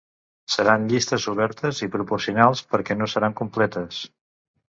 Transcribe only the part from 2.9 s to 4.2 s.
no seran completes.